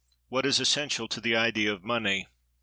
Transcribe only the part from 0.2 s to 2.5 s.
What is essential to the idea of Money?